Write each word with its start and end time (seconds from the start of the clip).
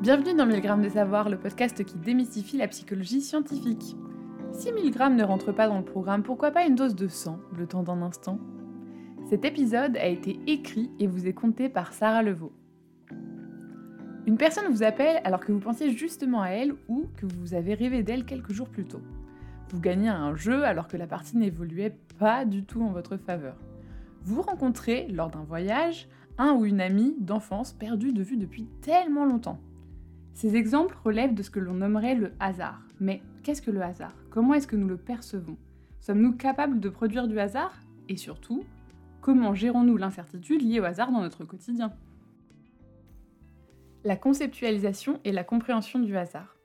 Bienvenue 0.00 0.32
dans 0.32 0.46
1000 0.46 0.62
grammes 0.62 0.80
de 0.80 0.88
savoir, 0.88 1.28
le 1.28 1.36
podcast 1.36 1.84
qui 1.84 1.98
démystifie 1.98 2.56
la 2.56 2.68
psychologie 2.68 3.20
scientifique. 3.20 3.96
Si 4.50 4.72
1000 4.72 4.90
grammes 4.92 5.14
ne 5.14 5.22
rentre 5.22 5.52
pas 5.52 5.68
dans 5.68 5.76
le 5.76 5.84
programme, 5.84 6.22
pourquoi 6.22 6.52
pas 6.52 6.64
une 6.64 6.74
dose 6.74 6.94
de 6.94 7.06
sang, 7.06 7.38
le 7.54 7.66
temps 7.66 7.82
d'un 7.82 8.00
instant? 8.00 8.38
Cet 9.28 9.44
épisode 9.44 9.98
a 9.98 10.06
été 10.06 10.40
écrit 10.46 10.90
et 10.98 11.06
vous 11.06 11.26
est 11.26 11.34
conté 11.34 11.68
par 11.68 11.92
Sarah 11.92 12.22
Levaux. 12.22 12.54
Une 14.26 14.38
personne 14.38 14.72
vous 14.72 14.82
appelle 14.82 15.20
alors 15.22 15.40
que 15.40 15.52
vous 15.52 15.60
pensiez 15.60 15.90
justement 15.90 16.40
à 16.40 16.48
elle 16.48 16.72
ou 16.88 17.04
que 17.18 17.26
vous 17.26 17.52
avez 17.52 17.74
rêvé 17.74 18.02
d'elle 18.02 18.24
quelques 18.24 18.52
jours 18.54 18.70
plus 18.70 18.86
tôt. 18.86 19.02
Vous 19.68 19.80
gagnez 19.80 20.08
un 20.08 20.34
jeu 20.34 20.64
alors 20.64 20.88
que 20.88 20.96
la 20.96 21.06
partie 21.06 21.36
n'évoluait 21.36 21.94
pas 22.18 22.46
du 22.46 22.64
tout 22.64 22.82
en 22.82 22.90
votre 22.90 23.18
faveur. 23.18 23.56
Vous 24.22 24.40
rencontrez, 24.40 25.08
lors 25.08 25.28
d'un 25.28 25.44
voyage, 25.44 26.08
un 26.38 26.54
ou 26.54 26.64
une 26.64 26.80
amie 26.80 27.16
d'enfance 27.20 27.74
perdue 27.74 28.14
de 28.14 28.22
vue 28.22 28.38
depuis 28.38 28.64
tellement 28.80 29.26
longtemps. 29.26 29.60
Ces 30.32 30.56
exemples 30.56 30.96
relèvent 31.04 31.34
de 31.34 31.42
ce 31.42 31.50
que 31.50 31.60
l'on 31.60 31.74
nommerait 31.74 32.14
le 32.14 32.32
hasard. 32.40 32.82
Mais 32.98 33.22
qu'est-ce 33.42 33.62
que 33.62 33.70
le 33.70 33.82
hasard? 33.82 34.14
Comment 34.30 34.54
est-ce 34.54 34.66
que 34.66 34.76
nous 34.76 34.88
le 34.88 34.96
percevons? 34.96 35.58
Sommes-nous 36.00 36.36
capables 36.36 36.80
de 36.80 36.88
produire 36.88 37.28
du 37.28 37.38
hasard? 37.38 37.78
Et 38.08 38.16
surtout, 38.16 38.64
comment 39.20 39.54
gérons-nous 39.54 39.96
l'incertitude 39.96 40.62
liée 40.62 40.80
au 40.80 40.84
hasard 40.84 41.12
dans 41.12 41.20
notre 41.20 41.44
quotidien? 41.44 41.92
La 44.04 44.16
conceptualisation 44.16 45.20
et 45.24 45.32
la 45.32 45.44
compréhension 45.44 45.98
du 45.98 46.16
hasard. 46.16 46.56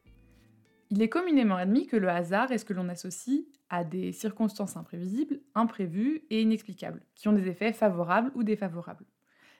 Il 0.89 1.01
est 1.01 1.09
communément 1.09 1.55
admis 1.55 1.87
que 1.87 1.97
le 1.97 2.09
hasard 2.09 2.51
est 2.51 2.59
ce 2.59 2.65
que 2.65 2.73
l'on 2.73 2.87
associe 2.87 3.41
à 3.69 3.83
des 3.83 4.11
circonstances 4.11 4.77
imprévisibles, 4.77 5.41
imprévues 5.55 6.21
et 6.29 6.41
inexplicables, 6.41 7.01
qui 7.15 7.27
ont 7.27 7.33
des 7.33 7.47
effets 7.47 7.73
favorables 7.73 8.31
ou 8.35 8.43
défavorables. 8.43 9.05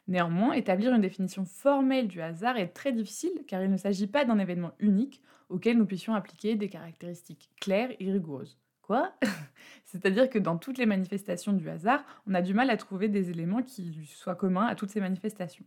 Néanmoins, 0.07 0.53
établir 0.53 0.93
une 0.93 1.01
définition 1.01 1.45
formelle 1.45 2.07
du 2.07 2.21
hasard 2.21 2.57
est 2.57 2.67
très 2.67 2.91
difficile 2.91 3.43
car 3.47 3.63
il 3.63 3.71
ne 3.71 3.77
s'agit 3.77 4.07
pas 4.07 4.23
d'un 4.23 4.37
événement 4.37 4.73
unique 4.79 5.21
auquel 5.49 5.77
nous 5.77 5.85
puissions 5.85 6.13
appliquer 6.13 6.55
des 6.55 6.69
caractéristiques 6.69 7.49
claires 7.59 7.91
et 7.99 8.11
rigoureuses. 8.11 8.59
Quoi? 8.81 9.13
C'est-à-dire 9.85 10.29
que 10.29 10.37
dans 10.37 10.57
toutes 10.57 10.77
les 10.77 10.85
manifestations 10.85 11.53
du 11.53 11.67
hasard, 11.69 12.03
on 12.27 12.35
a 12.35 12.41
du 12.41 12.53
mal 12.53 12.69
à 12.69 12.77
trouver 12.77 13.07
des 13.07 13.31
éléments 13.31 13.63
qui 13.63 14.05
soient 14.05 14.35
communs 14.35 14.67
à 14.67 14.75
toutes 14.75 14.91
ces 14.91 14.99
manifestations. 15.01 15.65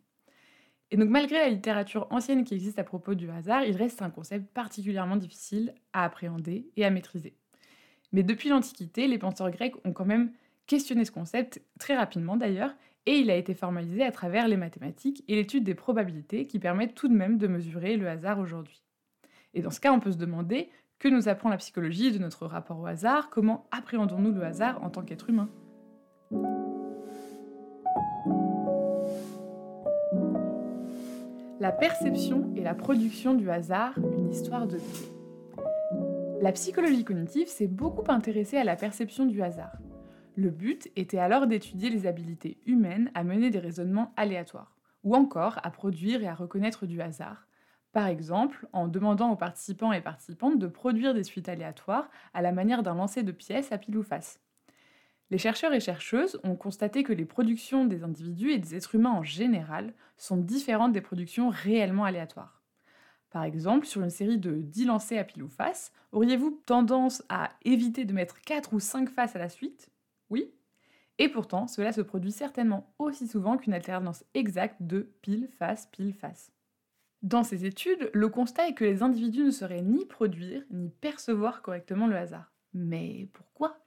Et 0.91 0.97
donc 0.97 1.11
malgré 1.11 1.37
la 1.37 1.49
littérature 1.49 2.07
ancienne 2.11 2.45
qui 2.45 2.55
existe 2.55 2.79
à 2.79 2.85
propos 2.85 3.15
du 3.15 3.29
hasard, 3.31 3.65
il 3.65 3.77
reste 3.77 4.03
un 4.03 4.11
concept 4.11 4.47
particulièrement 4.55 5.17
difficile 5.17 5.75
à 5.93 6.05
appréhender 6.05 6.71
et 6.77 6.85
à 6.85 6.91
maîtriser. 6.91 7.35
Mais 8.13 8.23
depuis 8.23 8.49
l'Antiquité, 8.49 9.07
les 9.07 9.19
penseurs 9.19 9.51
grecs 9.51 9.75
ont 9.85 9.93
quand 9.93 10.07
même 10.07 10.33
questionné 10.67 11.05
ce 11.05 11.11
concept, 11.11 11.61
très 11.79 11.97
rapidement 11.97 12.37
d'ailleurs, 12.37 12.75
et 13.07 13.19
il 13.19 13.31
a 13.31 13.37
été 13.37 13.55
formalisé 13.55 14.03
à 14.05 14.13
travers 14.13 14.49
les 14.49 14.57
mathématiques 14.57 15.25
et 15.29 15.35
l'étude 15.35 15.65
des 15.65 15.75
probabilités 15.75 16.47
qui 16.47 16.59
permettent 16.59 16.95
tout 16.95 17.09
de 17.09 17.15
même 17.15 17.39
de 17.39 17.47
mesurer 17.47 17.97
le 17.97 18.09
hasard 18.09 18.39
aujourd'hui. 18.39 18.83
Et 19.55 19.63
dans 19.63 19.71
ce 19.71 19.81
cas, 19.81 19.93
on 19.93 20.01
peut 20.01 20.13
se 20.13 20.19
demander 20.19 20.69
que 20.99 21.09
nous 21.09 21.29
apprend 21.29 21.49
la 21.49 21.57
psychologie 21.57 22.13
de 22.13 22.19
notre 22.19 22.47
rapport 22.47 22.81
au 22.81 22.87
hasard, 22.87 23.31
comment 23.31 23.67
appréhendons-nous 23.71 24.33
le 24.33 24.43
hasard 24.43 24.83
en 24.83 24.91
tant 24.91 25.03
qu'être 25.03 25.31
humain? 25.31 25.49
La 31.61 31.73
perception 31.73 32.53
et 32.57 32.63
la 32.63 32.75
production 32.75 33.35
du 33.35 33.51
hasard, 33.51 33.99
une 33.99 34.31
histoire 34.31 34.67
de 34.67 34.77
vie. 34.77 35.09
La 36.41 36.53
psychologie 36.53 37.05
cognitive 37.05 37.49
s'est 37.49 37.67
beaucoup 37.67 38.09
intéressée 38.11 38.59
à 38.59 38.65
la 38.65 38.77
perception 38.77 39.27
du 39.27 39.43
hasard. 39.43 39.73
Le 40.39 40.51
but 40.51 40.89
était 40.95 41.19
alors 41.19 41.49
d'étudier 41.49 41.91
les 41.91 42.07
habiletés 42.07 42.61
humaines 42.65 43.11
à 43.15 43.25
mener 43.25 43.51
des 43.51 43.59
raisonnements 43.59 44.13
aléatoires, 44.17 44.77
ou 45.03 45.17
encore 45.17 45.59
à 45.65 45.73
produire 45.73 46.23
et 46.23 46.29
à 46.29 46.35
reconnaître 46.37 46.87
du 46.87 47.01
hasard, 47.01 47.49
par 47.91 48.07
exemple 48.07 48.69
en 48.73 48.87
demandant 48.87 49.33
aux 49.33 49.37
participants 49.37 49.91
et 49.91 50.01
participantes 50.01 50.61
de 50.61 50.69
produire 50.69 51.13
des 51.13 51.25
suites 51.25 51.49
aléatoires 51.49 52.09
à 52.35 52.41
la 52.41 52.53
manière 52.53 52.85
d'un 52.85 52.95
lancer 52.95 53.25
de 53.25 53.33
pièces 53.33 53.73
à 53.73 53.79
pile 53.79 53.97
ou 53.97 54.05
face. 54.05 54.41
Les 55.31 55.39
chercheurs 55.39 55.73
et 55.73 55.81
chercheuses 55.81 56.39
ont 56.45 56.55
constaté 56.55 57.03
que 57.03 57.13
les 57.13 57.25
productions 57.25 57.85
des 57.85 58.05
individus 58.05 58.53
et 58.53 58.59
des 58.59 58.77
êtres 58.77 58.95
humains 58.95 59.11
en 59.11 59.25
général 59.25 59.93
sont 60.19 60.37
différentes 60.37 60.93
des 60.93 61.01
productions 61.01 61.49
réellement 61.49 62.05
aléatoires. 62.05 62.63
Par 63.31 63.43
exemple, 63.43 63.87
sur 63.87 64.03
une 64.03 64.11
série 64.11 64.39
de 64.39 64.53
10 64.53 64.85
lancers 64.85 65.19
à 65.19 65.25
pile 65.25 65.43
ou 65.43 65.49
face, 65.49 65.91
auriez-vous 66.13 66.63
tendance 66.65 67.25
à 67.29 67.51
éviter 67.65 68.05
de 68.05 68.13
mettre 68.13 68.41
4 68.43 68.73
ou 68.73 68.79
5 68.79 69.11
faces 69.11 69.35
à 69.35 69.41
la 69.41 69.49
suite? 69.49 69.91
Oui. 70.31 70.53
Et 71.19 71.29
pourtant, 71.29 71.67
cela 71.67 71.93
se 71.93 72.01
produit 72.01 72.33
certainement 72.33 72.95
aussi 72.99 73.27
souvent 73.27 73.57
qu'une 73.57 73.75
alternance 73.75 74.25
exacte 74.35 74.77
de 74.81 75.13
pile-face, 75.23 75.87
pile-face. 75.87 76.53
Dans 77.23 77.43
ces 77.43 77.65
études, 77.65 78.11
le 78.15 78.29
constat 78.29 78.69
est 78.69 78.75
que 78.75 78.85
les 78.85 79.03
individus 79.03 79.43
ne 79.43 79.51
sauraient 79.51 79.83
ni 79.83 80.07
produire 80.07 80.63
ni 80.71 80.91
percevoir 80.91 81.63
correctement 81.63 82.07
le 82.07 82.17
hasard. 82.17 82.53
Mais 82.75 83.29
pourquoi? 83.33 83.81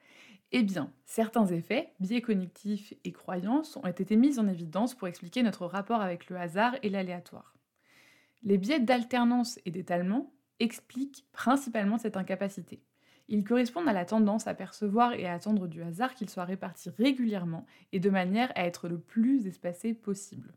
Eh 0.51 0.63
bien, 0.63 0.91
certains 1.05 1.45
effets, 1.47 1.93
biais 2.01 2.21
cognitifs 2.21 2.93
et 3.05 3.13
croyances, 3.13 3.77
ont 3.77 3.87
été 3.87 4.17
mis 4.17 4.37
en 4.37 4.49
évidence 4.49 4.95
pour 4.95 5.07
expliquer 5.07 5.43
notre 5.43 5.65
rapport 5.65 6.01
avec 6.01 6.29
le 6.29 6.35
hasard 6.35 6.75
et 6.83 6.89
l'aléatoire. 6.89 7.55
Les 8.43 8.57
biais 8.57 8.81
d'alternance 8.81 9.59
et 9.65 9.71
d'étalement 9.71 10.33
expliquent 10.59 11.25
principalement 11.31 11.97
cette 11.97 12.17
incapacité. 12.17 12.83
Ils 13.31 13.45
correspondent 13.45 13.87
à 13.87 13.93
la 13.93 14.03
tendance 14.03 14.47
à 14.47 14.53
percevoir 14.53 15.13
et 15.13 15.25
à 15.25 15.33
attendre 15.33 15.67
du 15.67 15.81
hasard 15.81 16.15
qu'il 16.15 16.29
soit 16.29 16.43
réparti 16.43 16.89
régulièrement 16.89 17.65
et 17.93 18.01
de 18.01 18.09
manière 18.09 18.51
à 18.55 18.65
être 18.65 18.89
le 18.89 18.99
plus 18.99 19.47
espacé 19.47 19.93
possible. 19.93 20.53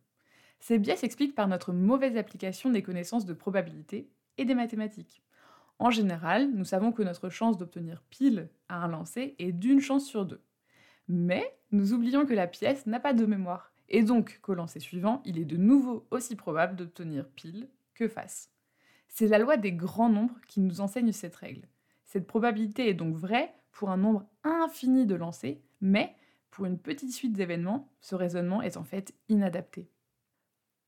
Ces 0.59 0.81
biais 0.81 0.97
s'expliquent 0.97 1.37
par 1.37 1.47
notre 1.47 1.73
mauvaise 1.73 2.17
application 2.17 2.71
des 2.71 2.83
connaissances 2.83 3.27
de 3.27 3.33
probabilité 3.33 4.11
et 4.39 4.45
des 4.45 4.57
mathématiques. 4.57 5.23
En 5.79 5.93
général, 5.93 6.51
nous 6.51 6.65
savons 6.65 6.91
que 6.91 7.05
notre 7.05 7.29
chance 7.29 7.59
d'obtenir 7.59 8.03
pile 8.11 8.49
à 8.69 8.83
un 8.83 8.89
lancer 8.89 9.37
est 9.39 9.53
d'une 9.53 9.81
chance 9.81 10.05
sur 10.05 10.27
deux. 10.27 10.43
Mais 11.07 11.57
nous 11.71 11.93
oublions 11.93 12.27
que 12.27 12.35
la 12.35 12.49
pièce 12.49 12.87
n'a 12.87 12.99
pas 12.99 13.13
de 13.13 13.25
mémoire, 13.25 13.73
et 13.89 14.03
donc 14.03 14.41
qu'au 14.43 14.55
lancer 14.55 14.81
suivant, 14.81 15.23
il 15.25 15.39
est 15.39 15.45
de 15.45 15.57
nouveau 15.57 16.09
aussi 16.11 16.35
probable 16.35 16.75
d'obtenir 16.75 17.29
pile 17.29 17.69
que 17.95 18.09
face. 18.09 18.51
C'est 19.07 19.29
la 19.29 19.39
loi 19.39 19.59
des 19.59 19.73
grands 19.73 20.09
nombres 20.09 20.41
qui 20.49 20.59
nous 20.59 20.81
enseigne 20.81 21.13
cette 21.13 21.37
règle. 21.37 21.69
Cette 22.15 22.29
probabilité 22.29 22.89
est 22.89 22.95
donc 22.95 23.17
vraie 23.17 23.53
pour 23.73 23.91
un 23.91 23.97
nombre 23.97 24.25
infini 24.45 25.05
de 25.05 25.17
lancers, 25.17 25.57
mais 25.81 26.15
pour 26.53 26.65
une 26.65 26.79
petite 26.79 27.13
suite 27.13 27.33
d'événements, 27.33 27.89
ce 28.01 28.15
raisonnement 28.15 28.63
est 28.63 28.77
en 28.77 28.85
fait 28.85 29.13
inadapté. 29.29 29.91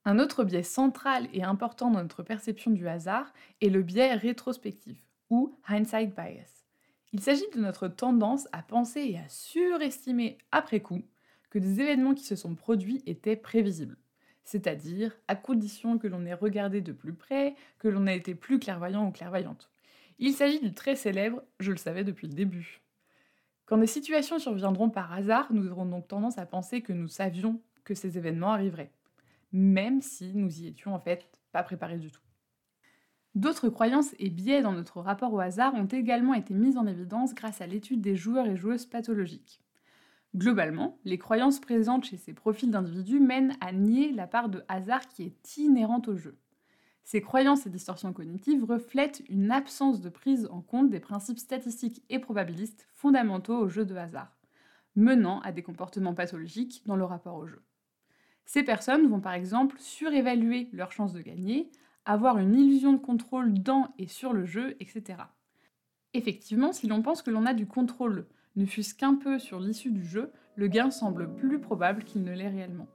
Un 0.05 0.21
autre 0.21 0.45
biais 0.45 0.63
central 0.63 1.27
et 1.33 1.43
important 1.43 1.91
dans 1.91 2.01
notre 2.01 2.23
perception 2.23 2.71
du 2.71 2.87
hasard 2.87 3.33
est 3.61 3.71
le 3.71 3.83
biais 3.83 4.15
rétrospectif, 4.15 5.05
ou 5.29 5.59
hindsight 5.67 6.15
bias. 6.15 6.65
Il 7.13 7.21
s'agit 7.21 7.51
de 7.53 7.61
notre 7.61 7.89
tendance 7.89 8.47
à 8.53 8.63
penser 8.63 9.01
et 9.01 9.19
à 9.19 9.29
surestimer 9.29 10.39
après 10.53 10.79
coup 10.79 11.03
que 11.51 11.59
des 11.59 11.81
événements 11.81 12.15
qui 12.15 12.25
se 12.25 12.37
sont 12.37 12.55
produits 12.55 13.03
étaient 13.05 13.35
prévisibles. 13.35 13.99
C'est-à-dire 14.45 15.19
à 15.27 15.35
condition 15.35 15.99
que 15.99 16.07
l'on 16.07 16.25
ait 16.25 16.35
regardé 16.35 16.83
de 16.83 16.93
plus 16.93 17.15
près, 17.15 17.57
que 17.81 17.89
l'on 17.89 18.07
ait 18.07 18.17
été 18.17 18.37
plus 18.37 18.61
clairvoyant 18.61 19.09
ou 19.09 19.11
clairvoyante. 19.11 19.73
Il 20.19 20.33
s'agit 20.33 20.61
du 20.61 20.73
très 20.73 20.97
célèbre 20.97 21.43
Je 21.61 21.73
le 21.73 21.77
savais 21.77 22.05
depuis 22.05 22.27
le 22.27 22.33
début. 22.33 22.81
Quand 23.67 23.77
des 23.77 23.87
situations 23.87 24.39
surviendront 24.39 24.89
par 24.89 25.13
hasard, 25.13 25.53
nous 25.53 25.69
aurons 25.69 25.85
donc 25.85 26.09
tendance 26.09 26.39
à 26.39 26.47
penser 26.47 26.81
que 26.81 26.93
nous 26.93 27.09
savions 27.09 27.61
que 27.85 27.95
ces 27.95 28.17
événements 28.17 28.53
arriveraient, 28.53 28.93
même 29.53 30.01
si 30.01 30.35
nous 30.35 30.63
y 30.63 30.69
étions 30.69 30.95
en 30.95 31.01
fait 31.01 31.29
pas 31.53 31.63
préparés 31.63 31.99
du 31.99 32.11
tout. 32.11 32.23
D'autres 33.35 33.69
croyances 33.69 34.15
et 34.19 34.31
biais 34.31 34.63
dans 34.63 34.73
notre 34.73 35.01
rapport 35.01 35.35
au 35.35 35.41
hasard 35.41 35.75
ont 35.75 35.85
également 35.85 36.33
été 36.33 36.55
mises 36.55 36.79
en 36.79 36.87
évidence 36.87 37.35
grâce 37.35 37.61
à 37.61 37.67
l'étude 37.67 38.01
des 38.01 38.17
joueurs 38.17 38.47
et 38.47 38.57
joueuses 38.57 38.87
pathologiques. 38.87 39.61
Globalement, 40.35 40.99
les 41.05 41.19
croyances 41.19 41.61
présentes 41.61 42.05
chez 42.05 42.17
ces 42.17 42.33
profils 42.33 42.71
d'individus 42.71 43.21
mènent 43.21 43.57
à 43.61 43.73
nier 43.73 44.13
la 44.13 44.27
part 44.27 44.49
de 44.49 44.65
hasard 44.69 45.07
qui 45.09 45.25
est 45.25 45.57
inhérente 45.59 46.09
au 46.09 46.17
jeu. 46.17 46.39
Ces 47.07 47.21
croyances 47.21 47.65
et 47.67 47.71
distorsions 47.71 48.13
cognitives 48.13 48.65
reflètent 48.65 49.23
une 49.29 49.53
absence 49.53 50.01
de 50.01 50.09
prise 50.09 50.49
en 50.51 50.61
compte 50.61 50.91
des 50.91 50.99
principes 50.99 51.39
statistiques 51.39 52.03
et 52.11 52.19
probabilistes 52.19 52.89
fondamentaux 52.95 53.57
au 53.57 53.69
jeu 53.69 53.85
de 53.85 53.95
hasard, 53.95 54.37
menant 54.97 55.39
à 55.43 55.53
des 55.53 55.63
comportements 55.63 56.15
pathologiques 56.15 56.83
dans 56.85 56.97
le 56.97 57.05
rapport 57.05 57.37
au 57.37 57.47
jeu. 57.47 57.63
Ces 58.45 58.65
personnes 58.65 59.07
vont 59.07 59.21
par 59.21 59.35
exemple 59.35 59.77
surévaluer 59.79 60.69
leurs 60.73 60.91
chances 60.91 61.13
de 61.13 61.23
gagner, 61.23 61.71
avoir 62.07 62.39
une 62.39 62.57
illusion 62.57 62.93
de 62.93 62.99
contrôle 62.99 63.55
dans 63.55 63.95
et 63.99 64.09
sur 64.09 64.33
le 64.33 64.45
jeu, 64.45 64.75
etc. 64.81 65.19
Effectivement, 66.13 66.73
si 66.73 66.89
l'on 66.89 67.03
pense 67.03 67.23
que 67.23 67.31
l'on 67.31 67.47
a 67.47 67.55
du 67.55 67.69
contrôle, 67.69 68.27
ne 68.57 68.67
fût-ce 68.67 68.97
qu'un 68.97 69.15
peu 69.15 69.39
sur 69.39 69.61
l'issue 69.61 69.93
du 69.93 70.05
jeu, 70.05 70.33
le 70.57 70.67
gain 70.67 70.91
semble 70.91 71.33
plus 71.37 71.61
probable 71.61 72.03
qu'il 72.03 72.25
ne 72.25 72.33
l'est 72.33 72.49
réellement. 72.49 72.89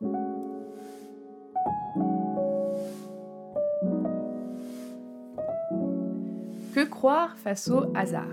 Face 7.35 7.67
au 7.69 7.91
hasard 7.95 8.29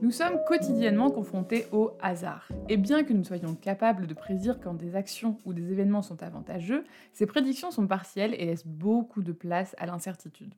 Nous 0.00 0.10
sommes 0.10 0.38
quotidiennement 0.48 1.10
confrontés 1.10 1.66
au 1.70 1.92
hasard, 2.00 2.48
et 2.70 2.78
bien 2.78 3.04
que 3.04 3.12
nous 3.12 3.24
soyons 3.24 3.54
capables 3.54 4.06
de 4.06 4.14
prédire 4.14 4.58
quand 4.58 4.72
des 4.72 4.96
actions 4.96 5.38
ou 5.44 5.52
des 5.52 5.70
événements 5.70 6.00
sont 6.00 6.22
avantageux, 6.22 6.84
ces 7.12 7.26
prédictions 7.26 7.70
sont 7.70 7.86
partielles 7.86 8.32
et 8.34 8.46
laissent 8.46 8.66
beaucoup 8.66 9.22
de 9.22 9.32
place 9.32 9.74
à 9.76 9.84
l'incertitude. 9.84 10.54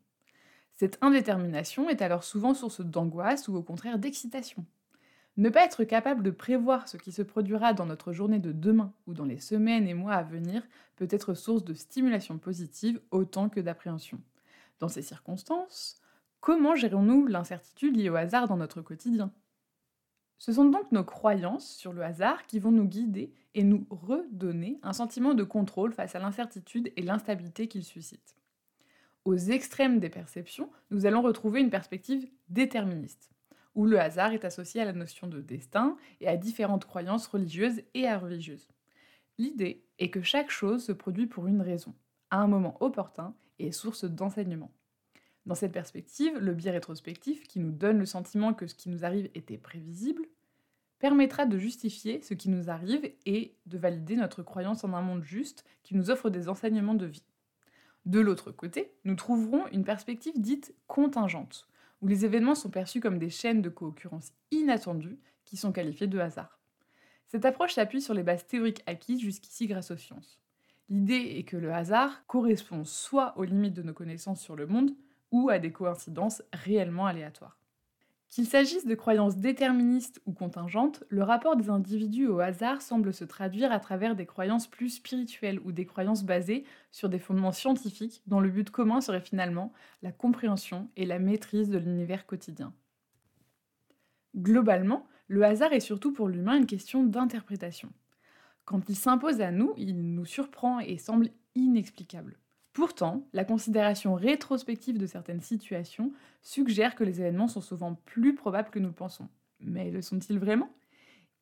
Cette 0.76 0.98
indétermination 1.00 1.88
est 1.88 2.00
alors 2.00 2.22
souvent 2.22 2.54
source 2.54 2.80
d'angoisse 2.80 3.48
ou 3.48 3.56
au 3.56 3.62
contraire 3.62 3.98
d'excitation. 3.98 4.64
Ne 5.36 5.48
pas 5.48 5.64
être 5.64 5.82
capable 5.82 6.22
de 6.22 6.30
prévoir 6.30 6.86
ce 6.86 6.96
qui 6.96 7.10
se 7.10 7.22
produira 7.22 7.72
dans 7.72 7.86
notre 7.86 8.12
journée 8.12 8.38
de 8.38 8.52
demain 8.52 8.92
ou 9.08 9.14
dans 9.14 9.24
les 9.24 9.40
semaines 9.40 9.88
et 9.88 9.94
mois 9.94 10.14
à 10.14 10.22
venir 10.22 10.62
peut 10.94 11.08
être 11.10 11.34
source 11.34 11.64
de 11.64 11.74
stimulation 11.74 12.38
positive 12.38 13.00
autant 13.10 13.48
que 13.48 13.58
d'appréhension. 13.58 14.20
Dans 14.78 14.88
ces 14.88 15.02
circonstances, 15.02 16.01
comment 16.42 16.74
gérons-nous 16.74 17.28
l'incertitude 17.28 17.96
liée 17.96 18.10
au 18.10 18.16
hasard 18.16 18.48
dans 18.48 18.58
notre 18.58 18.82
quotidien? 18.82 19.32
Ce 20.38 20.52
sont 20.52 20.64
donc 20.64 20.90
nos 20.90 21.04
croyances 21.04 21.72
sur 21.76 21.92
le 21.92 22.02
hasard 22.02 22.46
qui 22.46 22.58
vont 22.58 22.72
nous 22.72 22.84
guider 22.84 23.32
et 23.54 23.62
nous 23.62 23.86
redonner 23.88 24.80
un 24.82 24.92
sentiment 24.92 25.34
de 25.34 25.44
contrôle 25.44 25.92
face 25.92 26.16
à 26.16 26.18
l'incertitude 26.18 26.92
et 26.96 27.02
l'instabilité 27.02 27.68
qu'il 27.68 27.84
suscite. 27.84 28.36
Aux 29.24 29.36
extrêmes 29.36 30.00
des 30.00 30.10
perceptions, 30.10 30.68
nous 30.90 31.06
allons 31.06 31.22
retrouver 31.22 31.60
une 31.60 31.70
perspective 31.70 32.28
déterministe, 32.48 33.30
où 33.76 33.86
le 33.86 34.00
hasard 34.00 34.32
est 34.32 34.44
associé 34.44 34.82
à 34.82 34.84
la 34.84 34.92
notion 34.92 35.28
de 35.28 35.40
destin 35.40 35.96
et 36.20 36.26
à 36.26 36.36
différentes 36.36 36.86
croyances 36.86 37.28
religieuses 37.28 37.82
et 37.94 38.12
religieuses. 38.12 38.66
L'idée 39.38 39.84
est 40.00 40.10
que 40.10 40.22
chaque 40.22 40.50
chose 40.50 40.84
se 40.84 40.92
produit 40.92 41.28
pour 41.28 41.46
une 41.46 41.62
raison, 41.62 41.94
à 42.30 42.38
un 42.38 42.48
moment 42.48 42.76
opportun 42.80 43.32
et 43.60 43.70
source 43.70 44.04
d'enseignement. 44.04 44.72
Dans 45.46 45.54
cette 45.54 45.72
perspective, 45.72 46.38
le 46.38 46.54
biais 46.54 46.70
rétrospectif, 46.70 47.46
qui 47.48 47.58
nous 47.58 47.72
donne 47.72 47.98
le 47.98 48.06
sentiment 48.06 48.54
que 48.54 48.66
ce 48.66 48.74
qui 48.74 48.88
nous 48.88 49.04
arrive 49.04 49.28
était 49.34 49.58
prévisible, 49.58 50.24
permettra 51.00 51.46
de 51.46 51.58
justifier 51.58 52.22
ce 52.22 52.32
qui 52.32 52.48
nous 52.48 52.70
arrive 52.70 53.10
et 53.26 53.56
de 53.66 53.76
valider 53.76 54.14
notre 54.14 54.44
croyance 54.44 54.84
en 54.84 54.94
un 54.94 55.02
monde 55.02 55.24
juste 55.24 55.64
qui 55.82 55.96
nous 55.96 56.10
offre 56.10 56.30
des 56.30 56.48
enseignements 56.48 56.94
de 56.94 57.06
vie. 57.06 57.24
De 58.06 58.20
l'autre 58.20 58.52
côté, 58.52 58.92
nous 59.04 59.16
trouverons 59.16 59.66
une 59.72 59.84
perspective 59.84 60.40
dite 60.40 60.74
contingente, 60.86 61.66
où 62.02 62.06
les 62.06 62.24
événements 62.24 62.54
sont 62.54 62.70
perçus 62.70 63.00
comme 63.00 63.18
des 63.18 63.30
chaînes 63.30 63.62
de 63.62 63.68
co-occurrence 63.68 64.32
inattendues 64.52 65.18
qui 65.44 65.56
sont 65.56 65.72
qualifiées 65.72 66.06
de 66.06 66.20
hasard. 66.20 66.60
Cette 67.26 67.44
approche 67.44 67.74
s'appuie 67.74 68.02
sur 68.02 68.14
les 68.14 68.22
bases 68.22 68.46
théoriques 68.46 68.82
acquises 68.86 69.20
jusqu'ici 69.20 69.66
grâce 69.66 69.90
aux 69.90 69.96
sciences. 69.96 70.38
L'idée 70.88 71.34
est 71.38 71.44
que 71.44 71.56
le 71.56 71.72
hasard 71.72 72.26
correspond 72.26 72.84
soit 72.84 73.36
aux 73.38 73.44
limites 73.44 73.74
de 73.74 73.82
nos 73.82 73.94
connaissances 73.94 74.40
sur 74.40 74.54
le 74.54 74.66
monde, 74.66 74.94
ou 75.32 75.50
à 75.50 75.58
des 75.58 75.72
coïncidences 75.72 76.42
réellement 76.52 77.06
aléatoires. 77.06 77.58
Qu'il 78.28 78.46
s'agisse 78.46 78.86
de 78.86 78.94
croyances 78.94 79.36
déterministes 79.36 80.22
ou 80.24 80.32
contingentes, 80.32 81.04
le 81.10 81.22
rapport 81.22 81.54
des 81.54 81.68
individus 81.68 82.28
au 82.28 82.40
hasard 82.40 82.80
semble 82.80 83.12
se 83.12 83.24
traduire 83.24 83.70
à 83.72 83.78
travers 83.78 84.16
des 84.16 84.24
croyances 84.24 84.66
plus 84.66 84.88
spirituelles 84.88 85.60
ou 85.64 85.72
des 85.72 85.84
croyances 85.84 86.24
basées 86.24 86.64
sur 86.92 87.10
des 87.10 87.18
fondements 87.18 87.52
scientifiques 87.52 88.22
dont 88.26 88.40
le 88.40 88.48
but 88.48 88.70
commun 88.70 89.02
serait 89.02 89.20
finalement 89.20 89.70
la 90.00 90.12
compréhension 90.12 90.88
et 90.96 91.04
la 91.04 91.18
maîtrise 91.18 91.68
de 91.68 91.76
l'univers 91.76 92.24
quotidien. 92.24 92.72
Globalement, 94.34 95.06
le 95.28 95.44
hasard 95.44 95.74
est 95.74 95.80
surtout 95.80 96.12
pour 96.12 96.28
l'humain 96.28 96.56
une 96.56 96.64
question 96.64 97.04
d'interprétation. 97.04 97.92
Quand 98.64 98.88
il 98.88 98.96
s'impose 98.96 99.42
à 99.42 99.50
nous, 99.50 99.74
il 99.76 100.14
nous 100.14 100.24
surprend 100.24 100.80
et 100.80 100.96
semble 100.96 101.28
inexplicable. 101.54 102.38
Pourtant, 102.72 103.26
la 103.34 103.44
considération 103.44 104.14
rétrospective 104.14 104.96
de 104.96 105.06
certaines 105.06 105.42
situations 105.42 106.12
suggère 106.40 106.94
que 106.94 107.04
les 107.04 107.20
événements 107.20 107.48
sont 107.48 107.60
souvent 107.60 107.94
plus 108.06 108.34
probables 108.34 108.70
que 108.70 108.78
nous 108.78 108.88
le 108.88 108.94
pensons. 108.94 109.28
Mais 109.60 109.90
le 109.90 110.00
sont-ils 110.00 110.38
vraiment? 110.38 110.70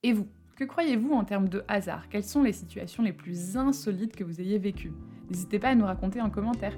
Et 0.02 0.12
vous, 0.12 0.26
que 0.56 0.64
croyez-vous 0.64 1.12
en 1.12 1.24
termes 1.24 1.48
de 1.48 1.62
hasard? 1.68 2.08
Quelles 2.08 2.24
sont 2.24 2.42
les 2.42 2.52
situations 2.52 3.04
les 3.04 3.12
plus 3.12 3.56
insolites 3.56 4.16
que 4.16 4.24
vous 4.24 4.40
ayez 4.40 4.58
vécues? 4.58 4.92
N'hésitez 5.30 5.60
pas 5.60 5.68
à 5.68 5.74
nous 5.76 5.86
raconter 5.86 6.20
en 6.20 6.30
commentaire. 6.30 6.76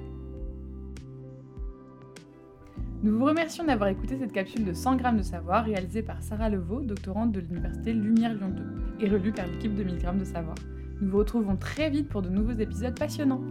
Nous 3.01 3.17
vous 3.17 3.25
remercions 3.25 3.65
d'avoir 3.65 3.89
écouté 3.89 4.17
cette 4.17 4.31
capsule 4.31 4.63
de 4.63 4.73
100 4.73 4.95
grammes 4.97 5.17
de 5.17 5.23
savoir 5.23 5.65
réalisée 5.65 6.03
par 6.03 6.21
Sarah 6.21 6.49
Levaux, 6.49 6.81
doctorante 6.81 7.31
de 7.31 7.39
l'Université 7.39 7.91
Lumière 7.91 8.33
Lyon 8.33 8.53
2, 8.99 9.05
et 9.05 9.09
relue 9.09 9.33
par 9.33 9.47
l'équipe 9.47 9.75
de 9.75 9.83
1000 9.83 9.97
grammes 9.97 10.19
de 10.19 10.25
savoir. 10.25 10.55
Nous 11.01 11.09
vous 11.09 11.17
retrouvons 11.17 11.57
très 11.57 11.89
vite 11.89 12.07
pour 12.07 12.21
de 12.21 12.29
nouveaux 12.29 12.57
épisodes 12.57 12.97
passionnants. 12.97 13.41